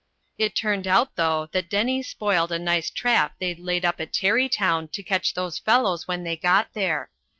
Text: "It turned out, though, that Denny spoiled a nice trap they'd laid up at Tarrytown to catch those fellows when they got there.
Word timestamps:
"It 0.39 0.55
turned 0.55 0.87
out, 0.87 1.15
though, 1.15 1.47
that 1.51 1.69
Denny 1.69 2.01
spoiled 2.01 2.51
a 2.51 2.57
nice 2.57 2.89
trap 2.89 3.35
they'd 3.37 3.59
laid 3.59 3.85
up 3.85 4.01
at 4.01 4.11
Tarrytown 4.11 4.87
to 4.87 5.03
catch 5.03 5.35
those 5.35 5.59
fellows 5.59 6.07
when 6.07 6.23
they 6.23 6.35
got 6.35 6.73
there. 6.73 7.11